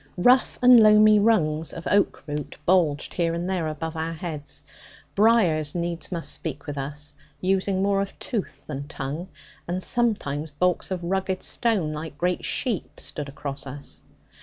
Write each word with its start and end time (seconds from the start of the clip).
Rough 0.17 0.57
and 0.63 0.79
loamy 0.79 1.19
rungs 1.19 1.71
of 1.73 1.85
oak 1.91 2.23
root 2.25 2.57
bulged 2.65 3.13
here 3.13 3.35
and 3.35 3.47
there 3.47 3.67
above 3.67 3.95
our 3.95 4.13
heads; 4.13 4.63
briers 5.13 5.75
needs 5.75 6.11
must 6.11 6.31
speak 6.31 6.65
with 6.65 6.75
us, 6.75 7.13
using 7.39 7.83
more 7.83 8.01
of 8.01 8.17
tooth 8.17 8.61
than 8.65 8.87
tongue; 8.87 9.27
and 9.67 9.83
sometimes 9.83 10.49
bulks 10.49 10.89
of 10.89 11.03
rugged 11.03 11.43
stone, 11.43 11.93
like 11.93 12.17
great 12.17 12.43
sheep, 12.43 12.99
stood 12.99 13.29
across 13.29 13.67
us. 13.67 14.01